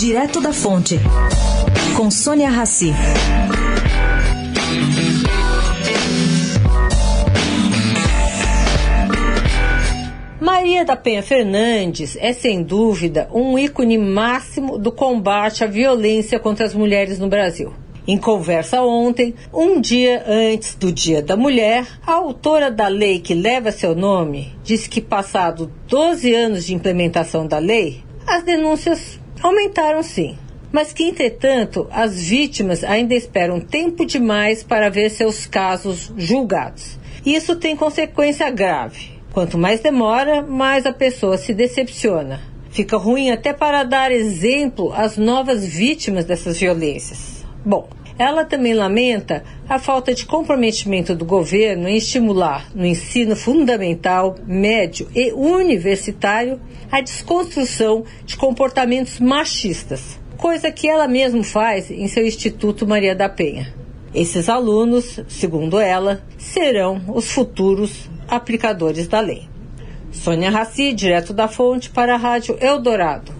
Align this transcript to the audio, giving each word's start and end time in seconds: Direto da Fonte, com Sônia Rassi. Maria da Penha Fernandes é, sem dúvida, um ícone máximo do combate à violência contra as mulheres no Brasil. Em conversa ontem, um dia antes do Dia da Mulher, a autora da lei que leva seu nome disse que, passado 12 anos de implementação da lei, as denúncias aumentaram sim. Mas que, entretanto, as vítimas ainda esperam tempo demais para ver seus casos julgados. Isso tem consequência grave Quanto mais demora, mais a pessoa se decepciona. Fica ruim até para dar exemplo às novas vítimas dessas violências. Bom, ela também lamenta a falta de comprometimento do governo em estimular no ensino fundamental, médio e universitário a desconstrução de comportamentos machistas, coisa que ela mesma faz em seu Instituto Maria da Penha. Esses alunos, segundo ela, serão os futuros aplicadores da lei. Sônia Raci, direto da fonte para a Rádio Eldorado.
Direto 0.00 0.40
da 0.40 0.50
Fonte, 0.50 0.98
com 1.94 2.10
Sônia 2.10 2.48
Rassi. 2.48 2.90
Maria 10.40 10.86
da 10.86 10.96
Penha 10.96 11.22
Fernandes 11.22 12.16
é, 12.18 12.32
sem 12.32 12.62
dúvida, 12.62 13.28
um 13.30 13.58
ícone 13.58 13.98
máximo 13.98 14.78
do 14.78 14.90
combate 14.90 15.64
à 15.64 15.66
violência 15.66 16.40
contra 16.40 16.64
as 16.64 16.72
mulheres 16.72 17.18
no 17.18 17.28
Brasil. 17.28 17.74
Em 18.08 18.16
conversa 18.16 18.80
ontem, 18.80 19.34
um 19.52 19.78
dia 19.78 20.24
antes 20.26 20.76
do 20.76 20.90
Dia 20.90 21.20
da 21.20 21.36
Mulher, 21.36 21.86
a 22.06 22.14
autora 22.14 22.70
da 22.70 22.88
lei 22.88 23.20
que 23.20 23.34
leva 23.34 23.70
seu 23.70 23.94
nome 23.94 24.50
disse 24.64 24.88
que, 24.88 25.02
passado 25.02 25.70
12 25.88 26.34
anos 26.34 26.64
de 26.64 26.72
implementação 26.72 27.46
da 27.46 27.58
lei, 27.58 28.02
as 28.26 28.42
denúncias 28.44 29.19
aumentaram 29.42 30.02
sim. 30.02 30.36
Mas 30.72 30.92
que, 30.92 31.02
entretanto, 31.02 31.88
as 31.90 32.20
vítimas 32.22 32.84
ainda 32.84 33.14
esperam 33.14 33.60
tempo 33.60 34.06
demais 34.06 34.62
para 34.62 34.88
ver 34.88 35.10
seus 35.10 35.46
casos 35.46 36.12
julgados. 36.16 36.98
Isso 37.26 37.56
tem 37.56 37.74
consequência 37.74 38.48
grave 38.50 39.20
Quanto 39.32 39.56
mais 39.56 39.80
demora, 39.80 40.42
mais 40.42 40.84
a 40.86 40.92
pessoa 40.92 41.38
se 41.38 41.54
decepciona. 41.54 42.40
Fica 42.70 42.96
ruim 42.96 43.30
até 43.30 43.52
para 43.52 43.84
dar 43.84 44.10
exemplo 44.10 44.92
às 44.92 45.16
novas 45.16 45.64
vítimas 45.64 46.24
dessas 46.24 46.58
violências. 46.58 47.39
Bom, 47.64 47.88
ela 48.18 48.44
também 48.44 48.74
lamenta 48.74 49.42
a 49.68 49.78
falta 49.78 50.14
de 50.14 50.26
comprometimento 50.26 51.14
do 51.14 51.24
governo 51.24 51.88
em 51.88 51.96
estimular 51.96 52.68
no 52.74 52.84
ensino 52.84 53.34
fundamental, 53.34 54.36
médio 54.46 55.08
e 55.14 55.32
universitário 55.32 56.60
a 56.90 57.00
desconstrução 57.00 58.04
de 58.26 58.36
comportamentos 58.36 59.20
machistas, 59.20 60.18
coisa 60.36 60.70
que 60.70 60.88
ela 60.88 61.08
mesma 61.08 61.42
faz 61.42 61.90
em 61.90 62.08
seu 62.08 62.26
Instituto 62.26 62.86
Maria 62.86 63.14
da 63.14 63.28
Penha. 63.28 63.72
Esses 64.14 64.48
alunos, 64.48 65.20
segundo 65.28 65.78
ela, 65.78 66.22
serão 66.36 67.00
os 67.14 67.30
futuros 67.30 68.10
aplicadores 68.26 69.06
da 69.06 69.20
lei. 69.20 69.48
Sônia 70.10 70.50
Raci, 70.50 70.92
direto 70.92 71.32
da 71.32 71.46
fonte 71.46 71.88
para 71.88 72.14
a 72.14 72.18
Rádio 72.18 72.58
Eldorado. 72.60 73.32